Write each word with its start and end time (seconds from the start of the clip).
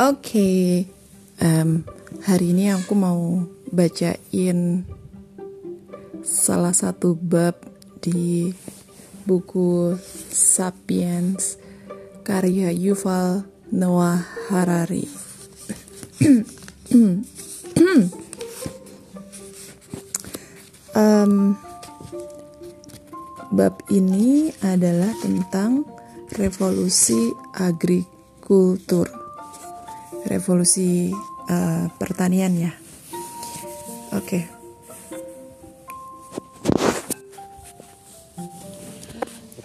Oke, 0.00 0.88
um, 1.44 1.84
hari 2.24 2.56
ini 2.56 2.72
aku 2.72 2.96
mau 2.96 3.44
bacain 3.68 4.88
salah 6.24 6.72
satu 6.72 7.12
bab 7.12 7.60
di 8.00 8.48
buku 9.28 10.00
Sapiens 10.32 11.60
karya 12.24 12.72
Yuval 12.72 13.44
Noah 13.76 14.24
Harari. 14.48 15.04
um, 20.96 21.60
bab 23.52 23.76
ini 23.92 24.48
adalah 24.64 25.12
tentang 25.20 25.84
revolusi 26.40 27.36
agrikultur, 27.52 29.09
revolusi 30.40 31.12
uh, 31.52 31.92
pertanian 32.00 32.56
ya. 32.56 32.72
Oke. 34.16 34.24
Okay. 34.24 34.44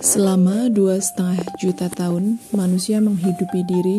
Selama 0.06 0.70
dua 0.70 1.02
setengah 1.02 1.42
juta 1.58 1.90
tahun, 1.90 2.38
manusia 2.54 3.02
menghidupi 3.02 3.66
diri 3.66 3.98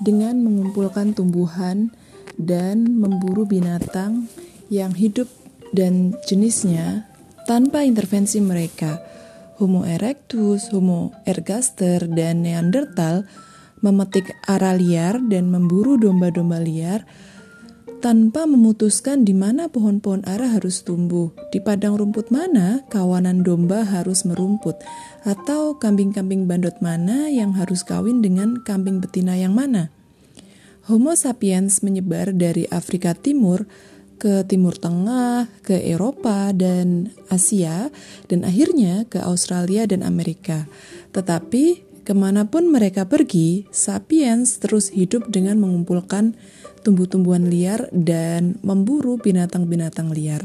dengan 0.00 0.40
mengumpulkan 0.40 1.12
tumbuhan 1.12 1.92
dan 2.40 2.96
memburu 2.98 3.44
binatang 3.44 4.26
yang 4.72 4.96
hidup 4.96 5.28
dan 5.76 6.16
jenisnya 6.24 7.06
tanpa 7.44 7.84
intervensi 7.84 8.40
mereka. 8.40 8.98
Homo 9.60 9.86
erectus, 9.86 10.72
Homo 10.74 11.14
ergaster, 11.28 12.02
dan 12.10 12.42
Neanderthal 12.42 13.28
memetik 13.84 14.32
ara 14.48 14.72
liar 14.72 15.20
dan 15.28 15.52
memburu 15.52 16.00
domba-domba 16.00 16.56
liar 16.56 17.04
tanpa 18.00 18.44
memutuskan 18.44 19.24
di 19.24 19.32
mana 19.32 19.72
pohon-pohon 19.72 20.28
ara 20.28 20.52
harus 20.52 20.84
tumbuh, 20.84 21.32
di 21.48 21.56
padang 21.56 21.96
rumput 21.96 22.28
mana 22.28 22.84
kawanan 22.92 23.40
domba 23.40 23.80
harus 23.80 24.28
merumput, 24.28 24.76
atau 25.24 25.80
kambing-kambing 25.80 26.44
bandot 26.44 26.76
mana 26.84 27.32
yang 27.32 27.56
harus 27.56 27.80
kawin 27.80 28.20
dengan 28.20 28.60
kambing 28.60 29.00
betina 29.00 29.40
yang 29.40 29.56
mana. 29.56 29.88
Homo 30.84 31.16
sapiens 31.16 31.80
menyebar 31.80 32.36
dari 32.36 32.68
Afrika 32.68 33.16
Timur 33.16 33.64
ke 34.20 34.44
Timur 34.44 34.76
Tengah, 34.76 35.48
ke 35.64 35.80
Eropa 35.80 36.52
dan 36.52 37.08
Asia, 37.32 37.88
dan 38.28 38.44
akhirnya 38.44 39.08
ke 39.08 39.16
Australia 39.16 39.88
dan 39.88 40.04
Amerika. 40.04 40.68
Tetapi 41.16 41.93
ke 42.04 42.12
mana 42.12 42.46
pun 42.46 42.68
mereka 42.68 43.08
pergi, 43.08 43.64
sapiens 43.72 44.60
terus 44.60 44.92
hidup 44.92 45.32
dengan 45.32 45.56
mengumpulkan 45.56 46.36
tumbuh-tumbuhan 46.84 47.48
liar, 47.48 47.88
dan 47.90 48.60
memburu 48.60 49.16
binatang-binatang 49.16 50.12
liar. 50.12 50.44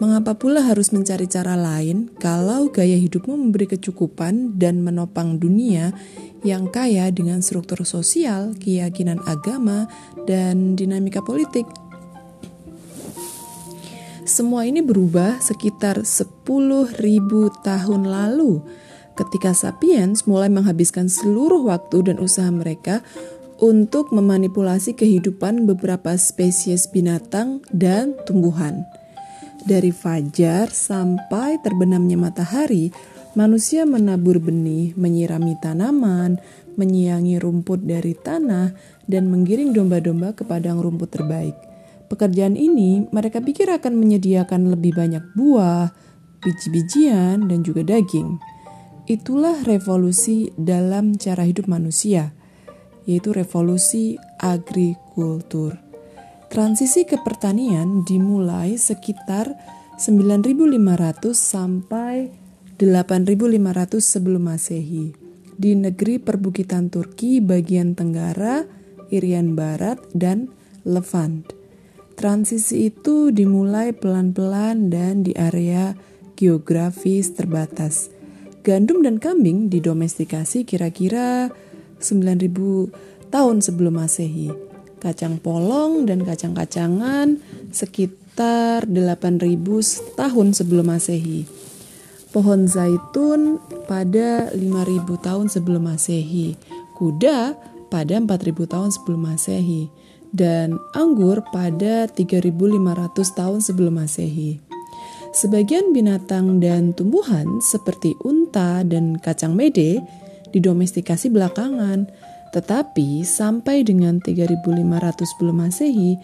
Mengapa 0.00 0.32
pula 0.32 0.64
harus 0.64 0.96
mencari 0.96 1.28
cara 1.28 1.60
lain 1.60 2.08
kalau 2.16 2.72
gaya 2.72 2.96
hidupmu 2.96 3.36
memberi 3.36 3.68
kecukupan 3.68 4.56
dan 4.56 4.80
menopang 4.80 5.36
dunia 5.36 5.92
yang 6.40 6.72
kaya 6.72 7.12
dengan 7.12 7.44
struktur 7.44 7.84
sosial, 7.84 8.56
keyakinan 8.56 9.20
agama, 9.28 9.92
dan 10.24 10.72
dinamika 10.72 11.20
politik? 11.20 11.68
Semua 14.24 14.64
ini 14.64 14.80
berubah 14.80 15.36
sekitar 15.44 16.00
10.000 16.08 16.96
tahun 17.60 18.02
lalu 18.08 18.64
ketika 19.20 19.52
sapiens 19.52 20.24
mulai 20.24 20.48
menghabiskan 20.48 21.12
seluruh 21.12 21.60
waktu 21.68 22.08
dan 22.08 22.16
usaha 22.16 22.48
mereka 22.48 23.04
untuk 23.60 24.08
memanipulasi 24.16 24.96
kehidupan 24.96 25.68
beberapa 25.68 26.16
spesies 26.16 26.88
binatang 26.88 27.60
dan 27.68 28.16
tumbuhan. 28.24 28.88
Dari 29.60 29.92
fajar 29.92 30.72
sampai 30.72 31.60
terbenamnya 31.60 32.16
matahari, 32.16 32.88
manusia 33.36 33.84
menabur 33.84 34.40
benih, 34.40 34.96
menyirami 34.96 35.60
tanaman, 35.60 36.40
menyiangi 36.80 37.36
rumput 37.36 37.84
dari 37.84 38.16
tanah, 38.16 38.72
dan 39.04 39.28
menggiring 39.28 39.76
domba-domba 39.76 40.32
ke 40.32 40.48
padang 40.48 40.80
rumput 40.80 41.12
terbaik. 41.12 41.52
Pekerjaan 42.08 42.56
ini 42.56 43.04
mereka 43.12 43.44
pikir 43.44 43.68
akan 43.68 44.00
menyediakan 44.00 44.72
lebih 44.72 44.96
banyak 44.96 45.22
buah, 45.36 45.92
biji-bijian, 46.40 47.44
dan 47.44 47.60
juga 47.60 47.84
daging. 47.84 48.40
Itulah 49.10 49.66
revolusi 49.66 50.54
dalam 50.54 51.18
cara 51.18 51.42
hidup 51.42 51.66
manusia 51.66 52.30
yaitu 53.10 53.34
revolusi 53.34 54.14
agrikultur. 54.38 55.74
Transisi 56.46 57.02
ke 57.02 57.18
pertanian 57.18 58.06
dimulai 58.06 58.78
sekitar 58.78 59.50
9500 59.98 61.34
sampai 61.34 62.30
8500 62.78 63.98
sebelum 63.98 64.46
Masehi 64.46 65.10
di 65.58 65.74
negeri 65.74 66.22
perbukitan 66.22 66.86
Turki 66.86 67.42
bagian 67.42 67.98
tenggara, 67.98 68.62
Irian 69.10 69.58
Barat, 69.58 69.98
dan 70.14 70.54
Levant. 70.86 71.50
Transisi 72.14 72.88
itu 72.88 73.34
dimulai 73.34 73.90
pelan-pelan 73.90 74.86
dan 74.86 75.26
di 75.26 75.34
area 75.34 75.98
geografis 76.38 77.34
terbatas. 77.34 78.19
Gandum 78.60 79.00
dan 79.00 79.16
kambing 79.16 79.72
didomestikasi 79.72 80.68
kira-kira 80.68 81.48
9000 81.96 83.32
tahun 83.32 83.56
sebelum 83.64 83.96
Masehi. 83.96 84.52
Kacang 85.00 85.40
polong 85.40 86.04
dan 86.04 86.28
kacang-kacangan 86.28 87.40
sekitar 87.72 88.84
8000 88.84 89.56
tahun 90.12 90.52
sebelum 90.52 90.92
Masehi. 90.92 91.48
Pohon 92.36 92.68
zaitun 92.68 93.64
pada 93.88 94.52
5000 94.52 95.08
tahun 95.24 95.46
sebelum 95.48 95.82
Masehi. 95.88 96.60
Kuda 97.00 97.56
pada 97.88 98.14
4000 98.20 98.28
tahun 98.68 98.90
sebelum 98.92 99.20
Masehi 99.24 99.88
dan 100.36 100.76
anggur 100.92 101.42
pada 101.48 102.06
3500 102.12 102.52
tahun 103.34 103.58
sebelum 103.64 104.04
Masehi. 104.04 104.60
Sebagian 105.30 105.94
binatang 105.94 106.58
dan 106.58 106.90
tumbuhan 106.90 107.62
seperti 107.62 108.18
unta 108.26 108.39
dan 108.84 109.16
kacang 109.22 109.54
mede 109.54 110.02
didomestikasi 110.50 111.30
belakangan, 111.30 112.10
tetapi 112.50 113.22
sampai 113.22 113.86
dengan 113.86 114.18
3500 114.18 115.22
sebelum 115.22 115.62
Masehi, 115.62 116.18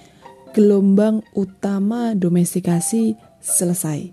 gelombang 0.50 1.22
utama 1.38 2.18
domestikasi 2.18 3.14
selesai. 3.38 4.10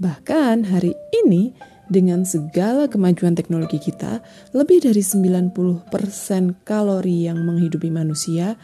Bahkan 0.00 0.68
hari 0.68 0.92
ini 1.24 1.52
dengan 1.90 2.22
segala 2.22 2.86
kemajuan 2.86 3.34
teknologi 3.34 3.82
kita, 3.82 4.22
lebih 4.54 4.84
dari 4.84 5.02
90% 5.02 5.56
kalori 6.62 7.26
yang 7.26 7.42
menghidupi 7.42 7.90
manusia 7.90 8.54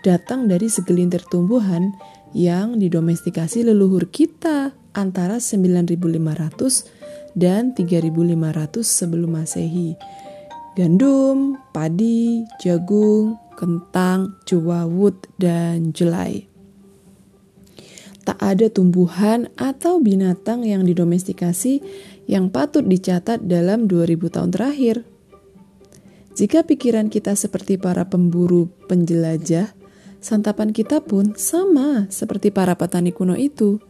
datang 0.00 0.48
dari 0.48 0.72
segelintir 0.72 1.20
tumbuhan 1.28 1.92
yang 2.32 2.80
didomestikasi 2.80 3.66
leluhur 3.68 4.08
kita 4.08 4.72
antara 4.96 5.38
9500 5.42 6.99
dan 7.36 7.72
3500 7.76 8.82
sebelum 8.82 9.38
Masehi 9.38 9.94
gandum, 10.78 11.58
padi, 11.74 12.46
jagung, 12.62 13.36
kentang, 13.58 14.38
jewawut, 14.46 15.28
dan 15.36 15.90
jelai. 15.90 16.46
Tak 18.22 18.38
ada 18.38 18.70
tumbuhan 18.70 19.50
atau 19.58 19.98
binatang 19.98 20.62
yang 20.62 20.86
didomestikasi 20.86 21.82
yang 22.30 22.52
patut 22.52 22.86
dicatat 22.86 23.42
dalam 23.44 23.90
2000 23.90 24.30
tahun 24.30 24.50
terakhir. 24.54 24.96
Jika 26.38 26.62
pikiran 26.62 27.10
kita 27.10 27.34
seperti 27.34 27.74
para 27.74 28.06
pemburu 28.06 28.70
penjelajah, 28.86 29.74
santapan 30.22 30.70
kita 30.70 31.02
pun 31.02 31.34
sama 31.34 32.06
seperti 32.08 32.54
para 32.54 32.78
petani 32.78 33.10
kuno 33.10 33.34
itu. 33.34 33.82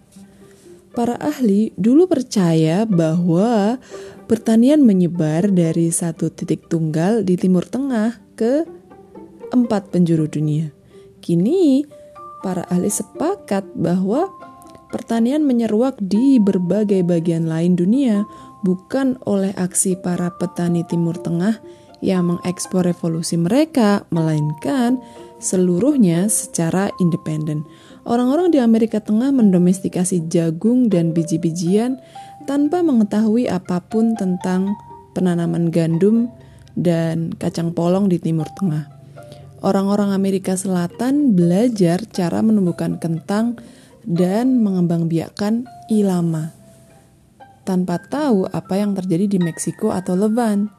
Para 0.91 1.15
ahli 1.23 1.71
dulu 1.79 2.11
percaya 2.11 2.83
bahwa 2.83 3.79
pertanian 4.27 4.83
menyebar 4.83 5.47
dari 5.47 5.95
satu 5.95 6.35
titik 6.35 6.67
tunggal 6.67 7.23
di 7.23 7.39
Timur 7.39 7.63
Tengah 7.63 8.19
ke 8.35 8.67
empat 9.55 9.95
penjuru 9.95 10.27
dunia. 10.27 10.75
Kini, 11.23 11.87
para 12.43 12.67
ahli 12.67 12.91
sepakat 12.91 13.71
bahwa 13.79 14.35
pertanian 14.91 15.47
menyeruak 15.47 15.95
di 16.03 16.43
berbagai 16.43 17.07
bagian 17.07 17.47
lain 17.47 17.79
dunia, 17.79 18.27
bukan 18.67 19.15
oleh 19.31 19.55
aksi 19.55 19.95
para 19.95 20.35
petani 20.43 20.83
Timur 20.83 21.15
Tengah 21.15 21.63
yang 22.03 22.35
mengekspor 22.35 22.83
revolusi 22.83 23.39
mereka, 23.39 24.03
melainkan 24.11 24.99
seluruhnya 25.41 26.29
secara 26.29 26.93
independen. 27.03 27.67
Orang-orang 28.05 28.53
di 28.53 28.61
Amerika 28.61 29.01
Tengah 29.01 29.33
mendomestikasi 29.33 30.31
jagung 30.31 30.93
dan 30.93 31.17
biji-bijian 31.17 32.01
tanpa 32.45 32.81
mengetahui 32.81 33.49
apa 33.49 33.81
pun 33.85 34.17
tentang 34.17 34.73
penanaman 35.13 35.69
gandum 35.73 36.31
dan 36.79 37.35
kacang 37.37 37.75
polong 37.75 38.07
di 38.07 38.23
Timur 38.23 38.47
Tengah. 38.57 39.01
orang-orang 39.61 40.17
Amerika 40.17 40.57
Selatan 40.57 41.37
belajar 41.37 42.09
cara 42.09 42.41
menumbuhkan 42.41 42.97
kentang 42.97 43.61
dan 44.09 44.65
mengembangbiakkan 44.65 45.69
ilama 45.93 46.57
tanpa 47.71 48.01
tahu 48.03 48.49
apa 48.51 48.81
yang 48.81 48.97
terjadi 48.97 49.37
di 49.37 49.39
Meksiko 49.39 49.95
atau 49.95 50.17
Levan. 50.17 50.73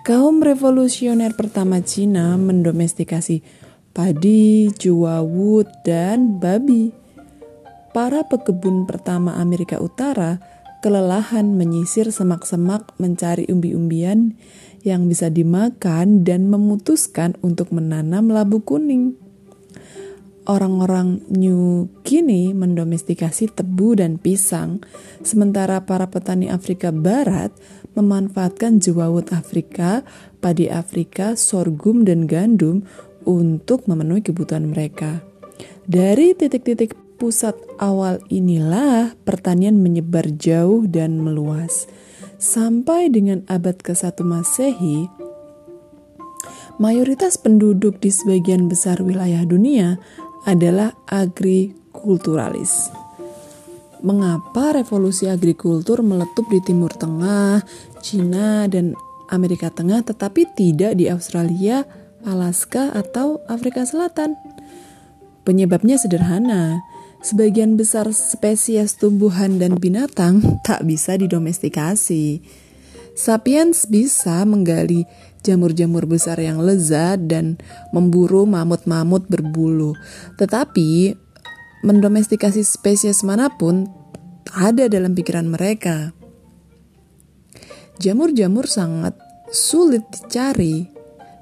Kaum 0.00 0.40
revolusioner 0.40 1.36
pertama 1.36 1.84
Cina 1.84 2.36
mendomestikasi 2.40 3.40
padi, 3.90 4.70
juawut, 4.70 5.66
dan 5.82 6.38
babi. 6.38 6.94
Para 7.90 8.22
pekebun 8.22 8.86
pertama 8.86 9.34
Amerika 9.42 9.82
Utara 9.82 10.38
kelelahan 10.80 11.58
menyisir 11.58 12.08
semak-semak 12.08 12.94
mencari 12.96 13.44
umbi-umbian 13.50 14.38
yang 14.80 15.10
bisa 15.10 15.28
dimakan 15.28 16.24
dan 16.24 16.48
memutuskan 16.48 17.36
untuk 17.44 17.74
menanam 17.74 18.32
labu 18.32 18.64
kuning. 18.64 19.18
Orang-orang 20.48 21.20
New 21.28 21.92
Guinea 22.02 22.56
mendomestikasi 22.56 23.52
tebu 23.52 24.00
dan 24.00 24.16
pisang, 24.16 24.80
sementara 25.20 25.84
para 25.84 26.08
petani 26.08 26.48
Afrika 26.48 26.88
Barat 26.90 27.52
memanfaatkan 27.92 28.80
jewawut 28.80 29.30
Afrika, 29.36 30.00
padi 30.40 30.72
Afrika, 30.72 31.36
sorghum, 31.36 32.08
dan 32.08 32.24
gandum 32.24 32.88
untuk 33.24 33.84
memenuhi 33.90 34.24
kebutuhan 34.24 34.68
mereka. 34.68 35.24
Dari 35.90 36.32
titik-titik 36.38 36.94
pusat 37.20 37.52
awal 37.76 38.22
inilah 38.32 39.12
pertanian 39.28 39.76
menyebar 39.76 40.24
jauh 40.40 40.88
dan 40.88 41.20
meluas. 41.20 41.84
Sampai 42.40 43.12
dengan 43.12 43.44
abad 43.52 43.76
ke-1 43.76 44.16
Masehi, 44.24 45.12
mayoritas 46.80 47.36
penduduk 47.36 48.00
di 48.00 48.08
sebagian 48.08 48.72
besar 48.72 49.04
wilayah 49.04 49.44
dunia 49.44 50.00
adalah 50.48 50.96
agrikulturalis. 51.04 52.88
Mengapa 54.00 54.80
revolusi 54.80 55.28
agrikultur 55.28 56.00
meletup 56.00 56.48
di 56.48 56.64
Timur 56.64 56.88
Tengah, 56.96 57.60
Cina, 58.00 58.64
dan 58.64 58.96
Amerika 59.28 59.68
Tengah 59.68 60.00
tetapi 60.00 60.48
tidak 60.56 60.96
di 60.96 61.12
Australia, 61.12 61.84
Alaska, 62.24 62.92
atau 62.92 63.40
Afrika 63.48 63.86
Selatan? 63.86 64.36
Penyebabnya 65.44 65.96
sederhana. 65.96 66.84
Sebagian 67.20 67.76
besar 67.76 68.08
spesies 68.16 68.96
tumbuhan 68.96 69.60
dan 69.60 69.76
binatang 69.76 70.40
tak 70.64 70.88
bisa 70.88 71.20
didomestikasi. 71.20 72.40
Sapiens 73.12 73.84
bisa 73.84 74.40
menggali 74.48 75.04
jamur-jamur 75.44 76.08
besar 76.08 76.40
yang 76.40 76.60
lezat 76.64 77.28
dan 77.28 77.60
memburu 77.92 78.48
mamut-mamut 78.48 79.28
berbulu. 79.28 79.92
Tetapi 80.40 81.12
mendomestikasi 81.84 82.64
spesies 82.64 83.20
mana 83.20 83.52
pun 83.52 83.88
ada 84.52 84.88
dalam 84.88 85.12
pikiran 85.12 85.48
mereka. 85.48 86.16
Jamur-jamur 88.00 88.64
sangat 88.64 89.12
sulit 89.52 90.04
dicari 90.08 90.88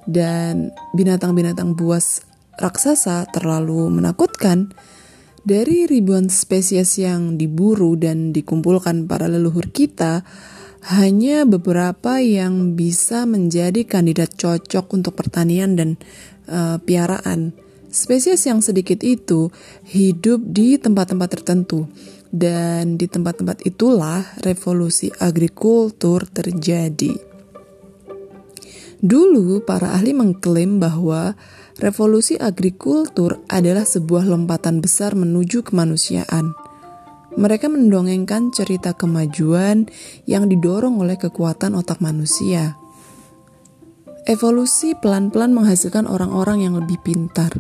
dan 0.09 0.73
binatang-binatang 0.97 1.77
buas 1.77 2.25
raksasa 2.57 3.29
terlalu 3.29 3.93
menakutkan. 3.93 4.73
Dari 5.45 5.89
ribuan 5.89 6.29
spesies 6.29 6.99
yang 7.01 7.41
diburu 7.41 7.97
dan 7.97 8.33
dikumpulkan 8.37 9.09
para 9.09 9.31
leluhur 9.31 9.71
kita, 9.71 10.27
hanya 10.93 11.45
beberapa 11.49 12.21
yang 12.21 12.77
bisa 12.77 13.25
menjadi 13.25 13.85
kandidat 13.85 14.37
cocok 14.37 14.93
untuk 14.93 15.17
pertanian 15.17 15.77
dan 15.77 15.91
uh, 16.51 16.77
piaraan. 16.83 17.57
Spesies 17.89 18.45
yang 18.45 18.61
sedikit 18.61 19.01
itu 19.01 19.49
hidup 19.89 20.45
di 20.45 20.77
tempat-tempat 20.77 21.29
tertentu, 21.41 21.89
dan 22.29 23.01
di 23.01 23.09
tempat-tempat 23.09 23.65
itulah 23.65 24.21
revolusi 24.45 25.09
agrikultur 25.17 26.29
terjadi. 26.29 27.38
Dulu, 28.99 29.63
para 29.63 29.95
ahli 29.95 30.11
mengklaim 30.11 30.83
bahwa 30.83 31.39
revolusi 31.79 32.35
agrikultur 32.35 33.39
adalah 33.47 33.87
sebuah 33.87 34.27
lompatan 34.27 34.83
besar 34.83 35.15
menuju 35.15 35.63
kemanusiaan 35.63 36.55
mereka 37.39 37.71
mendongengkan 37.71 38.51
cerita 38.51 38.99
kemajuan 38.99 39.87
yang 40.27 40.51
didorong 40.51 40.99
oleh 40.99 41.15
kekuatan 41.15 41.79
otak 41.79 42.03
manusia. 42.03 42.75
Evolusi 44.27 44.99
pelan-pelan 44.99 45.55
menghasilkan 45.55 46.11
orang-orang 46.11 46.67
yang 46.67 46.75
lebih 46.77 46.99
pintar. 47.01 47.55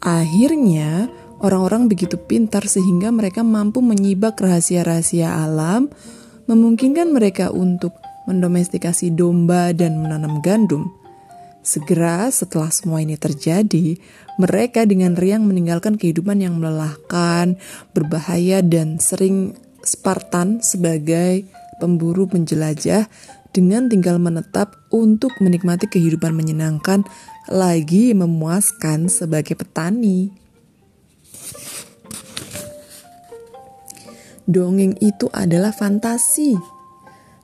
Akhirnya, 0.00 1.10
orang-orang 1.42 1.90
begitu 1.90 2.16
pintar 2.16 2.64
sehingga 2.70 3.12
mereka 3.12 3.44
mampu 3.44 3.84
menyibak 3.84 4.40
rahasia-rahasia 4.40 5.28
alam, 5.28 5.92
memungkinkan 6.48 7.12
mereka 7.12 7.52
untuk 7.52 7.99
mendomestikasi 8.30 9.10
domba 9.10 9.74
dan 9.74 9.98
menanam 9.98 10.38
gandum. 10.38 10.94
Segera 11.60 12.32
setelah 12.32 12.72
semua 12.72 13.04
ini 13.04 13.20
terjadi, 13.20 13.98
mereka 14.40 14.88
dengan 14.88 15.12
riang 15.18 15.44
meninggalkan 15.44 16.00
kehidupan 16.00 16.40
yang 16.40 16.56
melelahkan, 16.56 17.60
berbahaya, 17.92 18.64
dan 18.64 18.96
sering 18.96 19.58
Spartan 19.84 20.64
sebagai 20.64 21.44
pemburu 21.80 22.28
penjelajah 22.28 23.08
dengan 23.50 23.88
tinggal 23.92 24.16
menetap 24.16 24.76
untuk 24.92 25.32
menikmati 25.40 25.90
kehidupan 25.90 26.32
menyenangkan 26.32 27.04
lagi 27.50 28.12
memuaskan 28.16 29.10
sebagai 29.10 29.58
petani. 29.58 30.32
Dongeng 34.48 34.96
itu 35.00 35.28
adalah 35.30 35.70
fantasi 35.70 36.79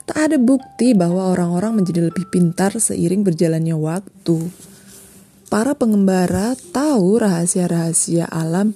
Tak 0.07 0.31
ada 0.31 0.39
bukti 0.39 0.95
bahwa 0.95 1.35
orang-orang 1.35 1.83
menjadi 1.83 2.07
lebih 2.07 2.31
pintar 2.31 2.79
seiring 2.79 3.27
berjalannya 3.27 3.75
waktu. 3.75 4.39
Para 5.51 5.75
pengembara 5.75 6.55
tahu 6.71 7.19
rahasia-rahasia 7.19 8.31
alam 8.31 8.71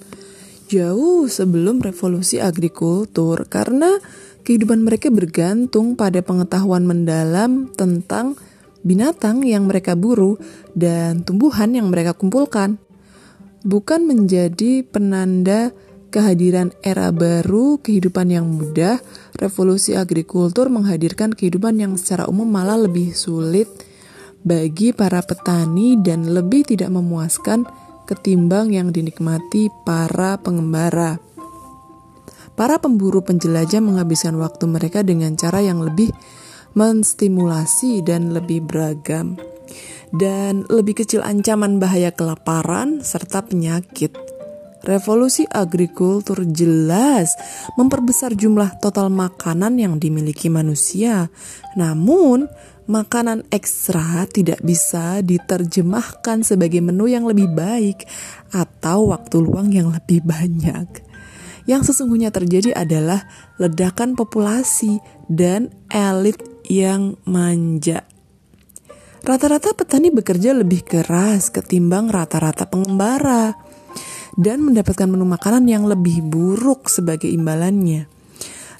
jauh 0.67 1.31
sebelum 1.31 1.79
revolusi 1.79 2.39
agrikultur 2.43 3.47
karena 3.47 3.99
kehidupan 4.43 4.83
mereka 4.83 5.07
bergantung 5.07 5.95
pada 5.95 6.19
pengetahuan 6.19 6.83
mendalam 6.83 7.71
tentang 7.79 8.35
binatang 8.83 9.47
yang 9.47 9.71
mereka 9.71 9.95
buru 9.95 10.35
dan 10.75 11.23
tumbuhan 11.23 11.71
yang 11.71 11.87
mereka 11.87 12.11
kumpulkan. 12.11 12.75
Bukan 13.61 14.03
menjadi 14.03 14.83
penanda 14.83 15.71
kehadiran 16.11 16.75
era 16.83 17.09
baru, 17.15 17.79
kehidupan 17.79 18.29
yang 18.29 18.45
mudah, 18.45 18.99
revolusi 19.39 19.95
agrikultur 19.95 20.67
menghadirkan 20.67 21.31
kehidupan 21.31 21.79
yang 21.79 21.95
secara 21.95 22.27
umum 22.27 22.45
malah 22.45 22.75
lebih 22.75 23.15
sulit 23.15 23.71
bagi 24.43 24.91
para 24.91 25.23
petani 25.23 25.95
dan 26.03 26.27
lebih 26.27 26.67
tidak 26.67 26.91
memuaskan 26.91 27.63
ketimbang 28.05 28.75
yang 28.75 28.91
dinikmati 28.91 29.71
para 29.87 30.35
pengembara. 30.37 31.23
Para 32.59 32.77
pemburu 32.77 33.23
penjelajah 33.23 33.79
menghabiskan 33.79 34.35
waktu 34.37 34.67
mereka 34.67 35.01
dengan 35.07 35.39
cara 35.39 35.63
yang 35.63 35.79
lebih 35.79 36.11
menstimulasi 36.75 38.03
dan 38.03 38.35
lebih 38.35 38.67
beragam, 38.67 39.39
dan 40.11 40.67
lebih 40.67 41.03
kecil 41.03 41.23
ancaman 41.23 41.79
bahaya 41.79 42.11
kelaparan 42.11 42.99
serta 42.99 43.47
penyakit. 43.47 44.30
Revolusi 44.81 45.45
agrikultur 45.45 46.41
jelas 46.49 47.37
memperbesar 47.77 48.33
jumlah 48.33 48.81
total 48.81 49.13
makanan 49.13 49.77
yang 49.77 50.01
dimiliki 50.01 50.49
manusia. 50.49 51.29
Namun, 51.77 52.49
makanan 52.89 53.45
ekstra 53.53 54.25
tidak 54.25 54.57
bisa 54.65 55.21
diterjemahkan 55.21 56.41
sebagai 56.41 56.81
menu 56.81 57.05
yang 57.05 57.29
lebih 57.29 57.53
baik 57.53 58.09
atau 58.49 59.13
waktu 59.13 59.37
luang 59.37 59.69
yang 59.69 59.93
lebih 59.93 60.25
banyak. 60.25 60.89
Yang 61.69 61.93
sesungguhnya 61.93 62.33
terjadi 62.33 62.73
adalah 62.73 63.21
ledakan 63.61 64.17
populasi 64.17 64.97
dan 65.29 65.69
elit 65.93 66.41
yang 66.65 67.21
manja. 67.29 68.01
Rata-rata 69.21 69.77
petani 69.77 70.09
bekerja 70.09 70.57
lebih 70.57 70.81
keras 70.81 71.53
ketimbang 71.53 72.09
rata-rata 72.09 72.65
pengembara 72.65 73.53
dan 74.39 74.63
mendapatkan 74.63 75.07
menu 75.07 75.27
makanan 75.27 75.67
yang 75.67 75.83
lebih 75.87 76.23
buruk 76.23 76.87
sebagai 76.87 77.27
imbalannya. 77.27 78.07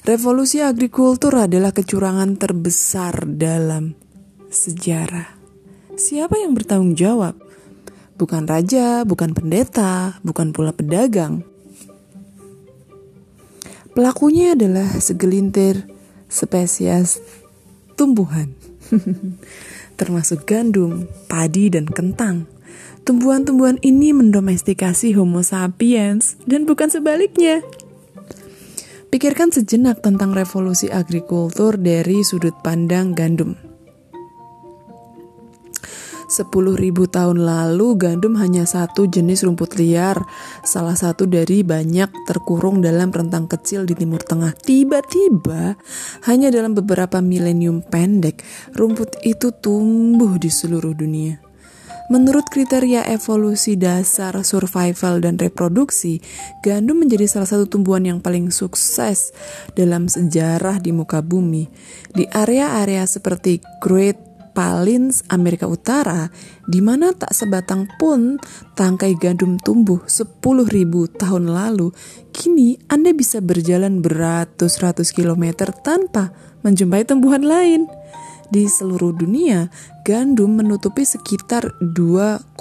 Revolusi 0.02 0.58
agrikultur 0.58 1.46
adalah 1.46 1.70
kecurangan 1.70 2.34
terbesar 2.34 3.22
dalam 3.26 3.94
sejarah. 4.50 5.38
Siapa 5.94 6.42
yang 6.42 6.58
bertanggung 6.58 6.98
jawab? 6.98 7.38
Bukan 8.18 8.50
raja, 8.50 9.06
bukan 9.06 9.30
pendeta, 9.30 10.18
bukan 10.26 10.50
pula 10.50 10.74
pedagang. 10.74 11.46
Pelakunya 13.92 14.56
adalah 14.56 14.88
segelintir 14.98 15.84
spesies 16.26 17.20
tumbuhan, 17.94 18.56
termasuk 20.00 20.48
gandum, 20.48 21.06
padi, 21.28 21.68
dan 21.68 21.84
kentang 21.84 22.48
tumbuhan-tumbuhan 23.02 23.82
ini 23.82 24.14
mendomestikasi 24.14 25.14
Homo 25.18 25.42
sapiens 25.42 26.38
dan 26.46 26.64
bukan 26.64 26.88
sebaliknya. 26.88 27.62
Pikirkan 29.12 29.52
sejenak 29.52 30.00
tentang 30.00 30.32
revolusi 30.32 30.88
agrikultur 30.88 31.76
dari 31.76 32.24
sudut 32.24 32.56
pandang 32.64 33.12
gandum. 33.12 33.58
10.000 36.32 36.48
tahun 37.12 37.44
lalu 37.44 38.00
gandum 38.00 38.40
hanya 38.40 38.64
satu 38.64 39.04
jenis 39.04 39.44
rumput 39.44 39.76
liar, 39.76 40.16
salah 40.64 40.96
satu 40.96 41.28
dari 41.28 41.60
banyak 41.60 42.08
terkurung 42.24 42.80
dalam 42.80 43.12
rentang 43.12 43.44
kecil 43.44 43.84
di 43.84 43.92
Timur 43.92 44.24
Tengah. 44.24 44.56
Tiba-tiba, 44.56 45.76
hanya 46.24 46.48
dalam 46.48 46.72
beberapa 46.72 47.20
milenium 47.20 47.84
pendek, 47.84 48.40
rumput 48.72 49.20
itu 49.28 49.52
tumbuh 49.52 50.40
di 50.40 50.48
seluruh 50.48 50.96
dunia. 50.96 51.51
Menurut 52.12 52.44
kriteria 52.52 53.08
evolusi 53.08 53.80
dasar 53.80 54.36
survival 54.44 55.24
dan 55.24 55.40
reproduksi, 55.40 56.20
gandum 56.60 57.00
menjadi 57.00 57.24
salah 57.24 57.48
satu 57.48 57.64
tumbuhan 57.64 58.04
yang 58.04 58.20
paling 58.20 58.52
sukses 58.52 59.32
dalam 59.72 60.12
sejarah 60.12 60.76
di 60.76 60.92
muka 60.92 61.24
bumi. 61.24 61.72
Di 62.12 62.28
area-area 62.28 63.08
seperti 63.08 63.64
Great 63.80 64.20
Palins, 64.52 65.24
Amerika 65.32 65.64
Utara, 65.64 66.28
di 66.68 66.84
mana 66.84 67.16
tak 67.16 67.32
sebatang 67.32 67.88
pun 67.96 68.36
tangkai 68.76 69.16
gandum 69.16 69.56
tumbuh 69.56 70.04
10.000 70.04 70.36
tahun 71.16 71.48
lalu, 71.48 71.96
kini 72.36 72.76
Anda 72.92 73.16
bisa 73.16 73.40
berjalan 73.40 74.04
beratus-ratus 74.04 75.16
kilometer 75.16 75.72
tanpa 75.80 76.36
menjumpai 76.60 77.08
tumbuhan 77.08 77.40
lain. 77.40 77.88
Di 78.52 78.68
seluruh 78.68 79.16
dunia, 79.16 79.72
gandum 80.04 80.60
menutupi 80.60 81.08
sekitar 81.08 81.72
2,25 81.80 82.52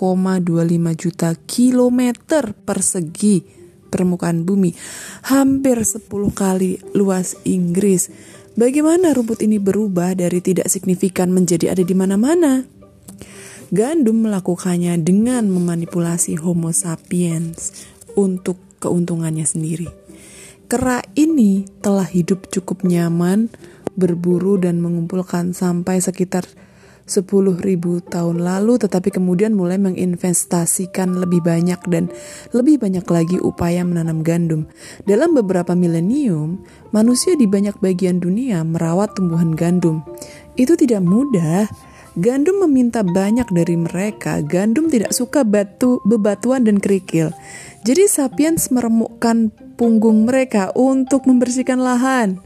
juta 0.96 1.36
kilometer 1.44 2.56
persegi 2.56 3.44
permukaan 3.92 4.48
bumi, 4.48 4.72
hampir 5.28 5.84
10 5.84 6.08
kali 6.32 6.80
luas 6.96 7.36
Inggris 7.44 8.08
Bagaimana 8.52 9.16
rumput 9.16 9.48
ini 9.48 9.64
berubah 9.64 10.12
dari 10.12 10.44
tidak 10.44 10.68
signifikan 10.68 11.32
menjadi 11.32 11.72
ada 11.72 11.88
di 11.88 11.96
mana-mana? 11.96 12.68
Gandum 13.72 14.28
melakukannya 14.28 15.00
dengan 15.00 15.48
memanipulasi 15.48 16.36
Homo 16.36 16.76
sapiens 16.76 17.72
untuk 18.20 18.60
keuntungannya 18.84 19.48
sendiri. 19.48 19.88
Kera 20.68 21.00
ini 21.16 21.64
telah 21.80 22.04
hidup 22.04 22.52
cukup 22.52 22.84
nyaman, 22.84 23.48
berburu 23.96 24.60
dan 24.62 24.80
mengumpulkan 24.80 25.56
sampai 25.56 26.00
sekitar 26.00 26.48
10.000 27.12 27.60
tahun 28.08 28.38
lalu 28.40 28.80
tetapi 28.80 29.12
kemudian 29.12 29.52
mulai 29.52 29.76
menginvestasikan 29.82 31.20
lebih 31.20 31.44
banyak 31.44 31.82
dan 31.92 32.08
lebih 32.56 32.80
banyak 32.80 33.04
lagi 33.04 33.38
upaya 33.42 33.84
menanam 33.84 34.24
gandum. 34.24 34.70
Dalam 35.04 35.36
beberapa 35.36 35.76
milenium, 35.76 36.64
manusia 36.96 37.36
di 37.36 37.50
banyak 37.50 37.76
bagian 37.84 38.24
dunia 38.24 38.64
merawat 38.64 39.18
tumbuhan 39.18 39.52
gandum. 39.58 40.06
Itu 40.56 40.80
tidak 40.80 41.04
mudah. 41.04 41.68
Gandum 42.12 42.68
meminta 42.68 43.08
banyak 43.08 43.48
dari 43.56 43.80
mereka. 43.80 44.44
Gandum 44.44 44.92
tidak 44.92 45.16
suka 45.16 45.48
batu, 45.48 46.04
bebatuan 46.04 46.68
dan 46.68 46.76
kerikil. 46.84 47.32
Jadi 47.88 48.04
sapiens 48.12 48.68
meremukkan 48.68 49.52
punggung 49.80 50.28
mereka 50.28 50.76
untuk 50.76 51.24
membersihkan 51.24 51.80
lahan. 51.80 52.44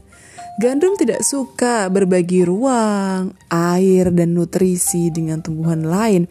Gandum 0.56 0.96
tidak 0.96 1.20
suka 1.20 1.92
berbagi 1.92 2.40
ruang, 2.40 3.36
air, 3.52 4.08
dan 4.08 4.32
nutrisi 4.32 5.12
dengan 5.12 5.44
tumbuhan 5.44 5.84
lain. 5.84 6.24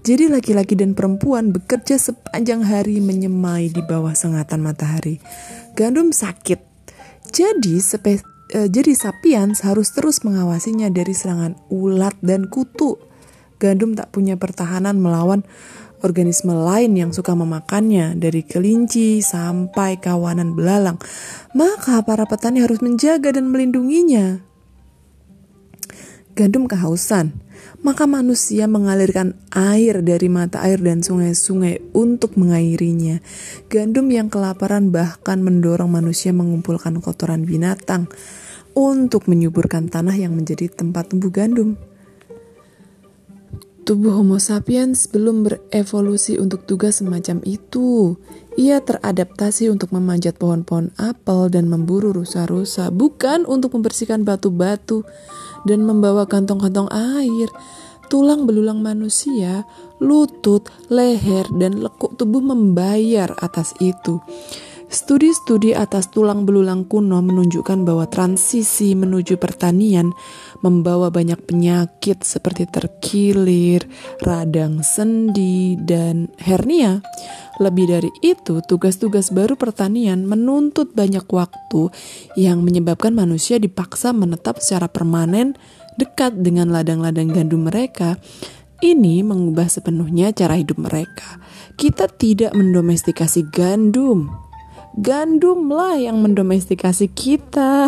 Jadi 0.00 0.24
laki-laki 0.32 0.72
dan 0.72 0.96
perempuan 0.96 1.52
bekerja 1.52 2.00
sepanjang 2.00 2.64
hari 2.64 2.96
menyemai 3.04 3.68
di 3.68 3.84
bawah 3.84 4.16
sengatan 4.16 4.64
matahari. 4.64 5.20
Gandum 5.76 6.16
sakit. 6.16 6.64
Jadi 7.28 7.76
spe, 7.76 8.24
eh, 8.56 8.68
jadi 8.72 8.96
sapiens 8.96 9.60
harus 9.60 9.92
terus 9.92 10.24
mengawasinya 10.24 10.88
dari 10.88 11.12
serangan 11.12 11.60
ulat 11.68 12.16
dan 12.24 12.48
kutu. 12.48 12.96
Gandum 13.60 13.92
tak 13.92 14.16
punya 14.16 14.40
pertahanan 14.40 14.96
melawan 14.96 15.44
organisme 16.02 16.54
lain 16.54 16.94
yang 16.94 17.10
suka 17.10 17.34
memakannya, 17.34 18.14
dari 18.18 18.46
kelinci 18.46 19.22
sampai 19.22 19.98
kawanan 19.98 20.54
belalang, 20.54 20.98
maka 21.54 22.02
para 22.06 22.26
petani 22.26 22.62
harus 22.62 22.78
menjaga 22.84 23.34
dan 23.34 23.50
melindunginya. 23.50 24.42
Gandum 26.38 26.70
kehausan, 26.70 27.34
maka 27.82 28.06
manusia 28.06 28.70
mengalirkan 28.70 29.34
air 29.50 30.06
dari 30.06 30.30
mata 30.30 30.62
air 30.62 30.78
dan 30.78 31.02
sungai-sungai 31.02 31.94
untuk 31.94 32.38
mengairinya. 32.38 33.18
Gandum 33.66 34.06
yang 34.14 34.30
kelaparan 34.30 34.94
bahkan 34.94 35.42
mendorong 35.42 35.90
manusia 35.90 36.30
mengumpulkan 36.30 37.02
kotoran 37.02 37.42
binatang 37.42 38.06
untuk 38.78 39.26
menyuburkan 39.26 39.90
tanah 39.90 40.14
yang 40.14 40.38
menjadi 40.38 40.70
tempat 40.70 41.10
tumbuh 41.10 41.34
gandum. 41.34 41.74
Tubuh 43.88 44.20
Homo 44.20 44.36
sapiens 44.36 45.08
belum 45.08 45.48
berevolusi 45.48 46.36
untuk 46.36 46.68
tugas 46.68 47.00
semacam 47.00 47.40
itu. 47.48 48.20
Ia 48.60 48.84
teradaptasi 48.84 49.72
untuk 49.72 49.96
memanjat 49.96 50.36
pohon-pohon 50.36 50.92
apel 51.00 51.48
dan 51.48 51.72
memburu 51.72 52.12
rusa-rusa, 52.12 52.92
bukan 52.92 53.48
untuk 53.48 53.72
membersihkan 53.72 54.28
batu-batu 54.28 55.08
dan 55.64 55.88
membawa 55.88 56.28
kantong-kantong 56.28 56.92
air. 56.92 57.48
Tulang 58.12 58.44
belulang 58.44 58.84
manusia, 58.84 59.64
lutut, 60.04 60.68
leher, 60.92 61.48
dan 61.56 61.80
lekuk 61.80 62.12
tubuh 62.20 62.44
membayar 62.44 63.32
atas 63.40 63.72
itu. 63.80 64.20
Studi-studi 64.88 65.76
atas 65.76 66.08
tulang 66.08 66.48
belulang 66.48 66.88
kuno 66.88 67.20
menunjukkan 67.20 67.84
bahwa 67.84 68.08
transisi 68.08 68.96
menuju 68.96 69.36
pertanian 69.36 70.16
membawa 70.64 71.12
banyak 71.12 71.44
penyakit 71.44 72.24
seperti 72.24 72.64
terkilir, 72.64 73.84
radang 74.24 74.80
sendi, 74.80 75.76
dan 75.76 76.32
hernia. 76.40 77.04
Lebih 77.60 77.84
dari 77.84 78.10
itu, 78.24 78.64
tugas-tugas 78.64 79.28
baru 79.28 79.60
pertanian 79.60 80.24
menuntut 80.24 80.96
banyak 80.96 81.28
waktu 81.28 81.92
yang 82.40 82.64
menyebabkan 82.64 83.12
manusia 83.12 83.60
dipaksa 83.60 84.16
menetap 84.16 84.56
secara 84.64 84.88
permanen 84.88 85.52
dekat 86.00 86.40
dengan 86.40 86.72
ladang-ladang 86.72 87.28
gandum 87.28 87.68
mereka. 87.68 88.16
Ini 88.80 89.20
mengubah 89.20 89.68
sepenuhnya 89.68 90.32
cara 90.32 90.56
hidup 90.56 90.80
mereka. 90.80 91.42
Kita 91.76 92.06
tidak 92.06 92.54
mendomestikasi 92.54 93.50
gandum, 93.50 94.47
gandumlah 94.98 95.98
yang 95.98 96.18
mendomestikasi 96.20 97.10
kita. 97.14 97.86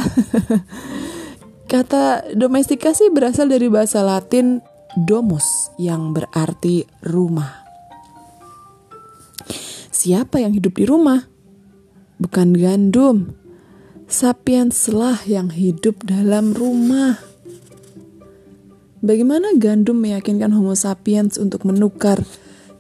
Kata 1.71 2.35
domestikasi 2.35 3.14
berasal 3.14 3.50
dari 3.50 3.71
bahasa 3.71 4.02
Latin 4.02 4.59
domus 4.99 5.71
yang 5.79 6.11
berarti 6.11 6.87
rumah. 7.07 7.62
Siapa 9.90 10.40
yang 10.40 10.57
hidup 10.57 10.81
di 10.81 10.85
rumah? 10.88 11.29
Bukan 12.19 12.57
gandum. 12.57 13.37
Sapienslah 14.11 15.23
yang 15.31 15.55
hidup 15.55 16.02
dalam 16.02 16.57
rumah. 16.57 17.23
Bagaimana 19.00 19.55
gandum 19.57 20.02
meyakinkan 20.02 20.52
Homo 20.52 20.75
sapiens 20.75 21.38
untuk 21.38 21.64
menukar 21.64 22.21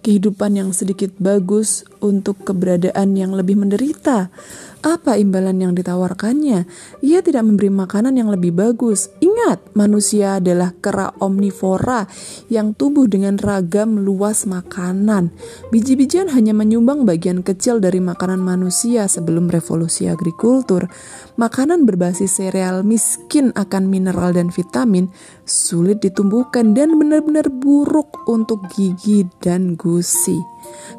kehidupan 0.00 0.56
yang 0.56 0.70
sedikit 0.72 1.12
bagus 1.20 1.84
untuk 2.00 2.40
keberadaan 2.44 3.16
yang 3.16 3.36
lebih 3.36 3.60
menderita. 3.60 4.32
Apa 4.80 5.20
imbalan 5.20 5.60
yang 5.60 5.72
ditawarkannya? 5.76 6.64
Ia 7.04 7.20
tidak 7.20 7.44
memberi 7.44 7.68
makanan 7.68 8.16
yang 8.16 8.32
lebih 8.32 8.56
bagus. 8.56 9.12
Ingat, 9.20 9.76
manusia 9.76 10.40
adalah 10.40 10.72
kera 10.72 11.12
omnivora 11.20 12.08
yang 12.48 12.72
tumbuh 12.72 13.04
dengan 13.04 13.36
ragam 13.36 14.00
luas 14.00 14.48
makanan. 14.48 15.36
Biji-bijian 15.68 16.32
hanya 16.32 16.56
menyumbang 16.56 17.04
bagian 17.04 17.44
kecil 17.44 17.76
dari 17.76 18.00
makanan 18.00 18.40
manusia 18.40 19.04
sebelum 19.04 19.52
revolusi 19.52 20.08
agrikultur. 20.08 20.88
Makanan 21.36 21.84
berbasis 21.84 22.40
sereal 22.40 22.80
miskin 22.80 23.52
akan 23.52 23.84
mineral 23.84 24.32
dan 24.32 24.48
vitamin, 24.48 25.12
sulit 25.44 26.00
ditumbuhkan 26.00 26.72
dan 26.72 26.96
benar-benar 26.96 27.52
buruk 27.52 28.24
untuk 28.24 28.64
gigi 28.72 29.28
dan 29.44 29.76
gusi. 29.76 30.40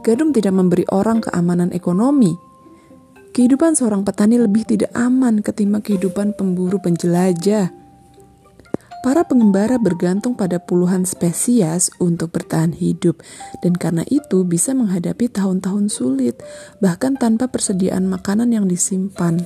Gandum 0.05 0.29
tidak 0.37 0.53
memberi 0.53 0.85
orang 0.93 1.25
keamanan 1.25 1.73
ekonomi 1.73 2.50
Kehidupan 3.31 3.79
seorang 3.79 4.03
petani 4.03 4.35
lebih 4.35 4.67
tidak 4.67 4.91
aman 4.91 5.39
ketimbang 5.39 5.79
kehidupan 5.79 6.35
pemburu 6.35 6.83
penjelajah. 6.83 7.71
Para 9.01 9.23
pengembara 9.23 9.79
bergantung 9.79 10.35
pada 10.35 10.59
puluhan 10.59 11.07
spesies 11.07 11.95
untuk 11.95 12.35
bertahan 12.35 12.75
hidup, 12.75 13.23
dan 13.63 13.79
karena 13.79 14.03
itu 14.11 14.43
bisa 14.43 14.75
menghadapi 14.75 15.31
tahun-tahun 15.31 15.87
sulit, 15.87 16.43
bahkan 16.83 17.15
tanpa 17.15 17.47
persediaan 17.47 18.03
makanan 18.11 18.51
yang 18.51 18.67
disimpan. 18.67 19.39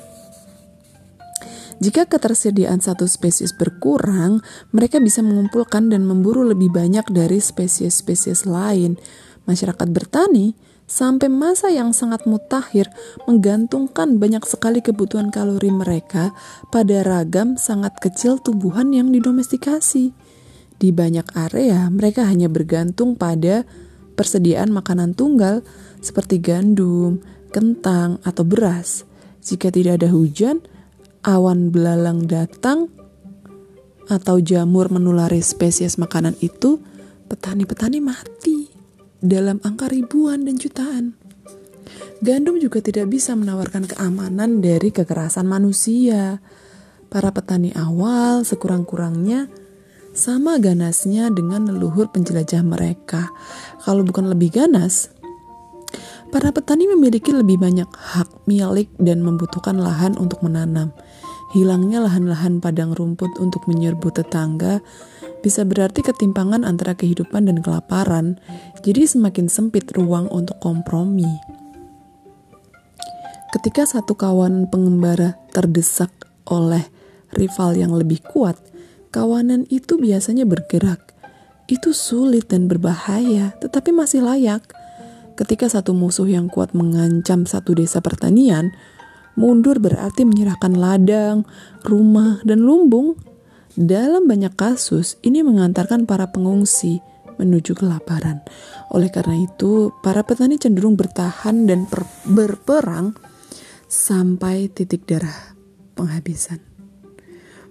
Jika 1.77 2.09
ketersediaan 2.09 2.81
satu 2.81 3.05
spesies 3.05 3.53
berkurang, 3.53 4.41
mereka 4.73 4.97
bisa 4.97 5.21
mengumpulkan 5.21 5.93
dan 5.93 6.09
memburu 6.09 6.41
lebih 6.41 6.73
banyak 6.73 7.05
dari 7.13 7.37
spesies-spesies 7.37 8.49
lain. 8.49 8.97
Masyarakat 9.45 9.87
bertani 9.93 10.57
sampai 10.85 11.33
masa 11.33 11.73
yang 11.73 11.91
sangat 11.91 12.29
mutakhir 12.29 12.93
menggantungkan 13.25 14.21
banyak 14.21 14.45
sekali 14.45 14.85
kebutuhan 14.85 15.33
kalori 15.33 15.73
mereka 15.73 16.31
pada 16.69 17.01
ragam 17.01 17.57
sangat 17.57 17.97
kecil 17.97 18.37
tumbuhan 18.37 18.93
yang 18.93 19.09
didomestikasi. 19.09 20.13
Di 20.75 20.89
banyak 20.93 21.33
area, 21.33 21.89
mereka 21.89 22.27
hanya 22.27 22.51
bergantung 22.51 23.17
pada 23.17 23.65
persediaan 24.13 24.69
makanan 24.69 25.17
tunggal 25.17 25.65
seperti 26.03 26.37
gandum, 26.37 27.23
kentang, 27.49 28.21
atau 28.27 28.43
beras. 28.43 29.07
Jika 29.41 29.71
tidak 29.71 30.03
ada 30.03 30.11
hujan, 30.11 30.61
awan 31.23 31.71
belalang 31.71 32.27
datang 32.27 32.91
atau 34.05 34.37
jamur 34.37 34.91
menulari 34.93 35.41
spesies 35.41 35.97
makanan 35.97 36.37
itu, 36.43 36.77
petani-petani 37.25 38.03
mati 38.03 38.74
dalam 39.25 39.57
angka 39.65 39.89
ribuan 39.89 40.45
dan 40.45 40.55
jutaan. 40.61 41.05
Gandum 42.21 42.61
juga 42.61 42.79
tidak 42.79 43.11
bisa 43.11 43.33
menawarkan 43.33 43.89
keamanan 43.89 44.61
dari 44.61 44.93
kekerasan 44.93 45.49
manusia. 45.49 46.39
Para 47.09 47.29
petani 47.33 47.73
awal 47.75 48.45
sekurang-kurangnya 48.45 49.49
sama 50.15 50.57
ganasnya 50.63 51.27
dengan 51.29 51.67
leluhur 51.69 52.09
penjelajah 52.09 52.63
mereka. 52.63 53.29
Kalau 53.83 54.01
bukan 54.07 54.31
lebih 54.31 54.55
ganas, 54.55 55.11
para 56.31 56.55
petani 56.55 56.87
memiliki 56.87 57.35
lebih 57.35 57.59
banyak 57.59 57.87
hak 57.91 58.47
milik 58.47 58.89
dan 58.97 59.21
membutuhkan 59.21 59.75
lahan 59.75 60.15
untuk 60.15 60.41
menanam. 60.41 60.95
Hilangnya 61.53 62.03
lahan-lahan 62.03 62.59
padang 62.59 62.91
rumput 62.91 63.37
untuk 63.39 63.63
menyerbu 63.69 64.11
tetangga 64.11 64.83
bisa 65.45 65.61
berarti 65.61 66.01
ketimpangan 66.01 66.65
antara 66.65 66.97
kehidupan 66.97 67.45
dan 67.45 67.61
kelaparan, 67.61 68.41
jadi 68.81 69.05
semakin 69.05 69.45
sempit 69.45 69.93
ruang 69.93 70.25
untuk 70.33 70.57
kompromi. 70.57 71.29
Ketika 73.53 73.85
satu 73.85 74.17
kawan 74.17 74.65
pengembara 74.73 75.37
terdesak 75.53 76.09
oleh 76.49 76.81
rival 77.37 77.77
yang 77.77 77.93
lebih 77.93 78.25
kuat, 78.25 78.57
kawanan 79.13 79.69
itu 79.69 80.01
biasanya 80.01 80.49
bergerak. 80.49 81.13
Itu 81.69 81.93
sulit 81.93 82.49
dan 82.49 82.65
berbahaya, 82.65 83.53
tetapi 83.61 83.93
masih 83.93 84.25
layak. 84.25 84.65
Ketika 85.37 85.69
satu 85.69 85.93
musuh 85.93 86.25
yang 86.25 86.49
kuat 86.49 86.73
mengancam 86.73 87.45
satu 87.45 87.77
desa 87.77 88.01
pertanian, 88.01 88.73
mundur 89.37 89.77
berarti 89.77 90.25
menyerahkan 90.25 90.73
ladang, 90.73 91.45
rumah, 91.85 92.41
dan 92.43 92.65
lumbung 92.65 93.13
dalam 93.75 94.23
banyak 94.23 94.55
kasus, 94.55 95.19
ini 95.19 95.43
mengantarkan 95.43 96.07
para 96.07 96.31
pengungsi 96.31 97.03
menuju 97.35 97.75
kelaparan. 97.75 98.39
Oleh 98.87 99.11
karena 99.11 99.35
itu, 99.35 99.91
para 99.99 100.23
petani 100.23 100.55
cenderung 100.55 100.95
bertahan 100.95 101.67
dan 101.67 101.83
berperang 102.23 103.19
sampai 103.91 104.71
titik 104.71 105.03
darah 105.03 105.55
penghabisan. 105.99 106.63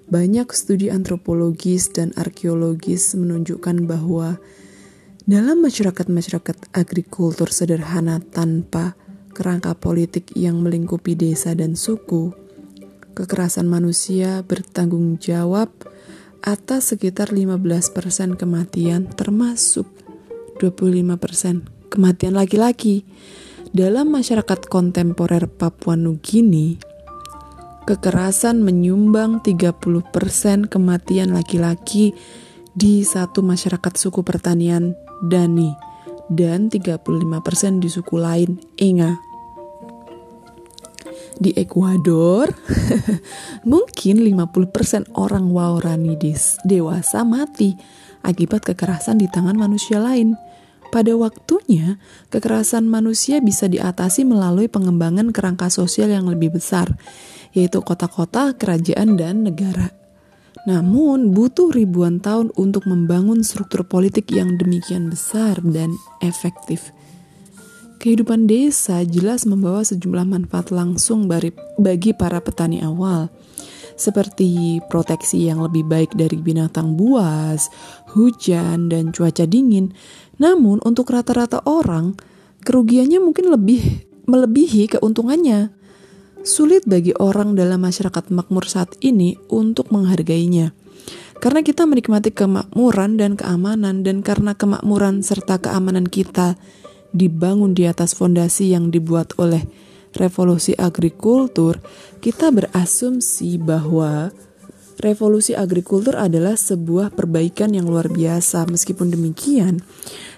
Banyak 0.05 0.53
studi 0.53 0.93
antropologis 0.93 1.89
dan 1.89 2.13
arkeologis 2.21 3.17
menunjukkan 3.17 3.89
bahwa 3.89 4.37
dalam 5.25 5.65
masyarakat-masyarakat 5.65 6.77
agrikultur 6.77 7.49
sederhana 7.49 8.21
tanpa 8.21 8.93
kerangka 9.33 9.73
politik 9.73 10.37
yang 10.37 10.61
melingkupi 10.61 11.17
desa 11.17 11.57
dan 11.57 11.73
suku, 11.73 12.37
kekerasan 13.17 13.65
manusia 13.65 14.45
bertanggung 14.45 15.17
jawab 15.17 15.73
atas 16.45 16.93
sekitar 16.93 17.33
15% 17.33 18.37
kematian 18.37 19.09
termasuk 19.09 19.89
25% 20.61 21.89
kematian 21.89 22.37
laki-laki. 22.37 23.09
Dalam 23.75 24.15
masyarakat 24.15 24.71
kontemporer 24.71 25.51
Papua 25.51 25.99
Nugini, 25.99 26.79
kekerasan 27.89 28.63
menyumbang 28.63 29.43
30% 29.43 30.71
kematian 30.71 31.35
laki-laki 31.35 32.15
di 32.71 33.03
satu 33.03 33.43
masyarakat 33.43 33.99
suku 33.99 34.23
pertanian 34.23 34.95
Dani 35.27 35.75
dan 36.31 36.71
35% 36.71 37.83
di 37.83 37.89
suku 37.91 38.15
lain 38.15 38.63
Enga 38.79 39.34
di 41.39 41.51
Ekuador 41.55 42.51
mungkin 43.73 44.15
50% 44.23 45.15
orang 45.19 45.51
Waorani 45.51 46.15
dewasa 46.63 47.27
mati 47.27 47.75
akibat 48.25 48.65
kekerasan 48.65 49.21
di 49.21 49.29
tangan 49.29 49.55
manusia 49.55 50.01
lain. 50.01 50.35
Pada 50.95 51.11
waktunya, 51.19 51.99
kekerasan 52.31 52.87
manusia 52.87 53.43
bisa 53.43 53.67
diatasi 53.67 54.23
melalui 54.23 54.71
pengembangan 54.71 55.35
kerangka 55.35 55.67
sosial 55.67 56.07
yang 56.07 56.31
lebih 56.31 56.55
besar, 56.55 56.95
yaitu 57.51 57.83
kota-kota, 57.83 58.55
kerajaan, 58.55 59.19
dan 59.19 59.43
negara. 59.43 59.91
Namun, 60.71 61.35
butuh 61.35 61.75
ribuan 61.75 62.23
tahun 62.23 62.55
untuk 62.55 62.87
membangun 62.87 63.43
struktur 63.43 63.83
politik 63.83 64.31
yang 64.31 64.55
demikian 64.55 65.11
besar 65.11 65.59
dan 65.67 65.91
efektif. 66.23 66.94
Kehidupan 68.05 68.45
desa 68.45 69.01
jelas 69.01 69.49
membawa 69.49 69.81
sejumlah 69.81 70.29
manfaat 70.29 70.69
langsung 70.69 71.25
bagi 71.25 72.13
para 72.13 72.37
petani 72.37 72.85
awal, 72.85 73.33
seperti 73.97 74.77
proteksi 74.93 75.49
yang 75.49 75.65
lebih 75.65 75.89
baik 75.89 76.13
dari 76.13 76.37
binatang 76.37 77.01
buas, 77.01 77.73
hujan, 78.13 78.93
dan 78.93 79.09
cuaca 79.09 79.49
dingin. 79.49 79.97
Namun, 80.37 80.85
untuk 80.85 81.17
rata-rata 81.17 81.65
orang, 81.65 82.13
kerugiannya 82.61 83.25
mungkin 83.25 83.49
lebih 83.49 84.05
melebihi 84.29 85.01
keuntungannya. 85.01 85.73
Sulit 86.45 86.85
bagi 86.85 87.17
orang 87.17 87.57
dalam 87.57 87.89
masyarakat 87.89 88.29
makmur 88.29 88.69
saat 88.69 89.01
ini 89.01 89.41
untuk 89.49 89.89
menghargainya. 89.89 90.77
Karena 91.41 91.65
kita 91.65 91.89
menikmati 91.89 92.37
kemakmuran 92.37 93.17
dan 93.17 93.41
keamanan, 93.41 94.05
dan 94.05 94.21
karena 94.21 94.53
kemakmuran 94.53 95.25
serta 95.25 95.57
keamanan 95.57 96.05
kita 96.05 96.61
dibangun 97.15 97.73
di 97.73 97.87
atas 97.87 98.19
fondasi 98.19 98.75
yang 98.75 98.91
dibuat 98.91 99.39
oleh 99.39 99.63
revolusi 100.19 100.75
agrikultur, 100.75 101.79
kita 102.19 102.51
berasumsi 102.51 103.59
bahwa 103.63 104.35
revolusi 104.99 105.55
agrikultur 105.55 106.19
adalah 106.19 106.59
sebuah 106.59 107.15
perbaikan 107.15 107.75
yang 107.75 107.87
luar 107.87 108.11
biasa. 108.11 108.67
Meskipun 108.67 109.15
demikian, 109.15 109.83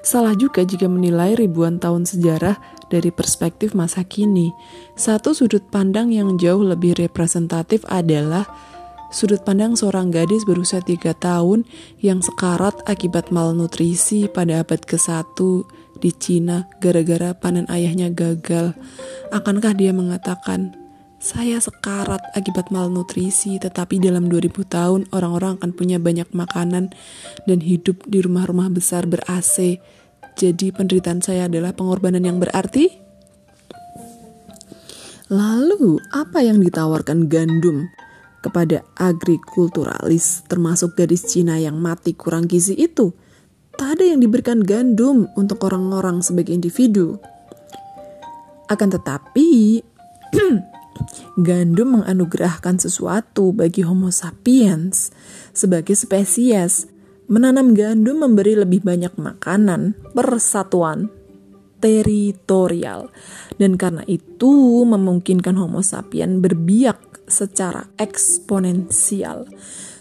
salah 0.04 0.36
juga 0.36 0.64
jika 0.64 0.88
menilai 0.88 1.36
ribuan 1.36 1.80
tahun 1.80 2.04
sejarah 2.08 2.56
dari 2.88 3.10
perspektif 3.12 3.76
masa 3.76 4.06
kini. 4.06 4.52
Satu 4.94 5.34
sudut 5.36 5.64
pandang 5.68 6.12
yang 6.14 6.40
jauh 6.40 6.62
lebih 6.62 6.96
representatif 6.96 7.82
adalah 7.90 8.46
sudut 9.12 9.42
pandang 9.44 9.76
seorang 9.76 10.10
gadis 10.10 10.42
berusia 10.48 10.80
tiga 10.82 11.12
tahun 11.14 11.66
yang 12.00 12.22
sekarat 12.24 12.80
akibat 12.88 13.30
malnutrisi 13.30 14.26
pada 14.30 14.64
abad 14.64 14.82
ke-1 14.82 15.36
di 15.98 16.12
Cina 16.14 16.68
gara-gara 16.78 17.32
panen 17.32 17.66
ayahnya 17.66 18.12
gagal. 18.12 18.76
Akankah 19.32 19.74
dia 19.74 19.90
mengatakan, 19.96 20.76
saya 21.16 21.56
sekarat 21.58 22.20
akibat 22.36 22.68
malnutrisi, 22.68 23.56
tetapi 23.56 23.98
dalam 23.98 24.28
2000 24.28 24.52
tahun 24.68 25.00
orang-orang 25.10 25.58
akan 25.58 25.72
punya 25.72 25.96
banyak 25.96 26.28
makanan 26.30 26.92
dan 27.48 27.58
hidup 27.64 28.04
di 28.04 28.20
rumah-rumah 28.20 28.68
besar 28.68 29.08
ber-AC. 29.08 29.80
Jadi 30.36 30.70
penderitaan 30.70 31.24
saya 31.24 31.48
adalah 31.48 31.72
pengorbanan 31.72 32.20
yang 32.20 32.36
berarti? 32.36 32.92
Lalu, 35.32 35.98
apa 36.14 36.44
yang 36.44 36.62
ditawarkan 36.62 37.26
gandum 37.26 37.90
kepada 38.44 38.86
agrikulturalis 38.94 40.46
termasuk 40.46 40.94
gadis 40.94 41.26
Cina 41.26 41.58
yang 41.58 41.80
mati 41.82 42.14
kurang 42.14 42.46
gizi 42.46 42.78
itu? 42.78 43.10
Tak 43.76 44.00
ada 44.00 44.04
yang 44.16 44.24
diberikan 44.24 44.64
gandum 44.64 45.28
untuk 45.36 45.68
orang-orang 45.68 46.24
sebagai 46.24 46.56
individu. 46.56 47.20
Akan 48.66 48.88
tetapi, 48.88 49.80
gandum 51.46 52.00
menganugerahkan 52.00 52.80
sesuatu 52.80 53.52
bagi 53.52 53.84
Homo 53.84 54.08
sapiens 54.08 55.12
sebagai 55.52 55.94
spesies. 55.94 56.88
Menanam 57.26 57.74
gandum 57.74 58.22
memberi 58.22 58.54
lebih 58.54 58.86
banyak 58.86 59.18
makanan, 59.18 59.98
persatuan, 60.14 61.10
teritorial, 61.82 63.10
dan 63.58 63.74
karena 63.74 64.06
itu 64.06 64.86
memungkinkan 64.86 65.58
Homo 65.58 65.82
sapiens 65.82 66.38
berbiak 66.38 67.26
secara 67.26 67.90
eksponensial. 67.98 69.50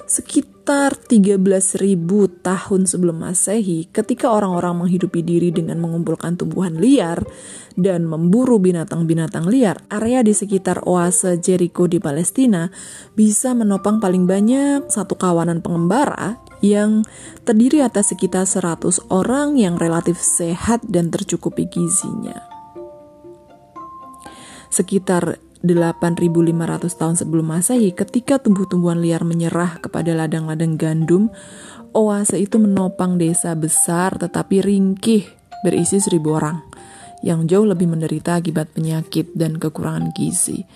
Sekitar 0.05 0.54
sekitar 0.65 0.97
13.000 0.97 2.41
tahun 2.41 2.89
sebelum 2.89 3.21
Masehi, 3.21 3.85
ketika 3.93 4.33
orang-orang 4.33 4.81
menghidupi 4.81 5.21
diri 5.21 5.53
dengan 5.53 5.77
mengumpulkan 5.77 6.41
tumbuhan 6.41 6.81
liar 6.81 7.21
dan 7.77 8.09
memburu 8.09 8.57
binatang-binatang 8.57 9.45
liar, 9.45 9.85
area 9.93 10.25
di 10.25 10.33
sekitar 10.33 10.81
oase 10.89 11.37
Jericho 11.37 11.85
di 11.85 12.01
Palestina 12.01 12.73
bisa 13.13 13.53
menopang 13.53 14.01
paling 14.01 14.25
banyak 14.25 14.89
satu 14.89 15.13
kawanan 15.13 15.61
pengembara 15.61 16.41
yang 16.65 17.05
terdiri 17.45 17.85
atas 17.85 18.17
sekitar 18.17 18.49
100 18.49 19.05
orang 19.13 19.61
yang 19.61 19.77
relatif 19.77 20.17
sehat 20.17 20.81
dan 20.89 21.13
tercukupi 21.13 21.69
gizinya. 21.69 22.41
Sekitar 24.73 25.37
8.500 25.73 26.85
tahun 26.93 27.15
sebelum 27.17 27.45
Masehi, 27.49 27.89
ketika 27.97 28.37
tumbuh-tumbuhan 28.37 29.01
liar 29.01 29.25
menyerah 29.25 29.81
kepada 29.81 30.13
ladang-ladang 30.13 30.77
gandum, 30.77 31.33
oase 31.95 32.37
itu 32.37 32.61
menopang 32.61 33.17
desa 33.17 33.55
besar 33.57 34.19
tetapi 34.19 34.61
ringkih 34.61 35.25
berisi 35.65 35.97
seribu 35.97 36.37
orang 36.37 36.61
yang 37.25 37.49
jauh 37.49 37.65
lebih 37.65 37.89
menderita 37.89 38.37
akibat 38.37 38.69
penyakit 38.75 39.33
dan 39.33 39.57
kekurangan 39.57 40.13
gizi. 40.13 40.67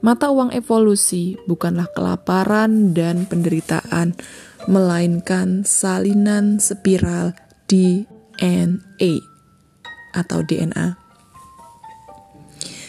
Mata 0.00 0.30
uang 0.30 0.54
evolusi 0.54 1.36
bukanlah 1.44 1.90
kelaparan 1.92 2.96
dan 2.96 3.28
penderitaan, 3.28 4.14
melainkan 4.70 5.66
salinan 5.66 6.62
spiral 6.62 7.34
DNA 7.66 9.12
atau 10.16 10.40
DNA. 10.46 11.07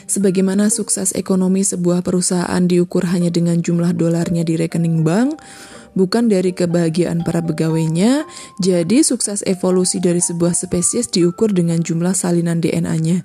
Sebagaimana 0.09 0.73
sukses 0.73 1.13
ekonomi 1.13 1.61
sebuah 1.61 2.01
perusahaan 2.01 2.65
diukur 2.65 3.05
hanya 3.13 3.29
dengan 3.29 3.61
jumlah 3.61 3.93
dolarnya 3.93 4.41
di 4.41 4.57
rekening 4.57 5.05
bank, 5.05 5.37
bukan 5.93 6.29
dari 6.29 6.49
kebahagiaan 6.49 7.21
para 7.21 7.45
pegawainya. 7.45 8.25
Jadi 8.57 9.05
sukses 9.05 9.45
evolusi 9.45 10.01
dari 10.01 10.17
sebuah 10.17 10.57
spesies 10.57 11.13
diukur 11.13 11.53
dengan 11.53 11.77
jumlah 11.77 12.17
salinan 12.17 12.57
DNA-nya. 12.57 13.21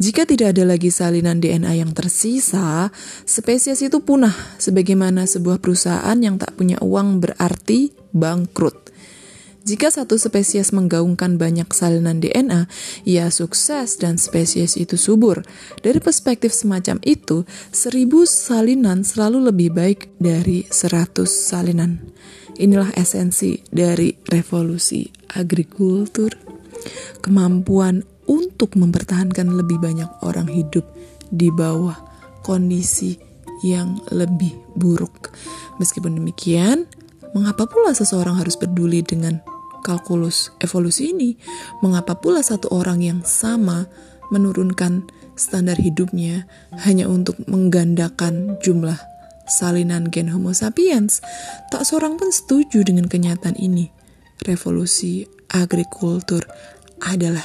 Jika 0.00 0.24
tidak 0.24 0.56
ada 0.56 0.64
lagi 0.72 0.88
salinan 0.88 1.36
DNA 1.36 1.84
yang 1.84 1.92
tersisa, 1.92 2.88
spesies 3.28 3.84
itu 3.84 4.00
punah 4.00 4.34
sebagaimana 4.56 5.28
sebuah 5.28 5.60
perusahaan 5.60 6.16
yang 6.16 6.40
tak 6.40 6.56
punya 6.56 6.80
uang 6.80 7.20
berarti 7.20 7.92
bangkrut. 8.16 8.81
Jika 9.62 9.94
satu 9.94 10.18
spesies 10.18 10.74
menggaungkan 10.74 11.38
banyak 11.38 11.70
salinan 11.70 12.18
DNA, 12.18 12.66
ia 13.06 13.30
sukses 13.30 13.94
dan 13.94 14.18
spesies 14.18 14.74
itu 14.74 14.98
subur. 14.98 15.46
Dari 15.86 16.02
perspektif 16.02 16.50
semacam 16.50 16.98
itu, 17.06 17.46
seribu 17.70 18.26
salinan 18.26 19.06
selalu 19.06 19.54
lebih 19.54 19.70
baik 19.70 20.18
dari 20.18 20.66
seratus 20.66 21.30
salinan. 21.30 22.02
Inilah 22.58 22.90
esensi 22.98 23.62
dari 23.70 24.10
revolusi 24.26 25.06
agrikultur. 25.38 26.34
Kemampuan 27.22 28.02
untuk 28.26 28.74
mempertahankan 28.74 29.46
lebih 29.46 29.78
banyak 29.78 30.10
orang 30.26 30.50
hidup 30.50 30.82
di 31.30 31.54
bawah 31.54 31.94
kondisi 32.42 33.14
yang 33.62 34.02
lebih 34.10 34.50
buruk. 34.74 35.30
Meskipun 35.78 36.18
demikian, 36.18 36.90
mengapa 37.32 37.70
pula 37.70 37.94
seseorang 37.94 38.42
harus 38.42 38.58
peduli 38.58 39.06
dengan 39.06 39.51
kalkulus 39.82 40.54
evolusi 40.62 41.12
ini, 41.12 41.34
mengapa 41.82 42.16
pula 42.16 42.40
satu 42.40 42.70
orang 42.70 43.02
yang 43.02 43.20
sama 43.26 43.90
menurunkan 44.30 45.10
standar 45.36 45.76
hidupnya 45.76 46.46
hanya 46.86 47.10
untuk 47.10 47.36
menggandakan 47.50 48.56
jumlah 48.62 48.96
salinan 49.50 50.08
gen 50.08 50.30
Homo 50.32 50.54
sapiens? 50.54 51.20
Tak 51.68 51.84
seorang 51.84 52.16
pun 52.16 52.30
setuju 52.30 52.86
dengan 52.86 53.10
kenyataan 53.10 53.58
ini. 53.58 53.90
Revolusi 54.46 55.26
agrikultur 55.50 56.46
adalah 57.02 57.44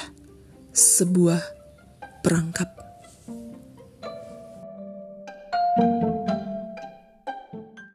sebuah 0.71 1.41
perangkap. 2.21 2.77
thank 5.77 6.01
you 6.01 6.06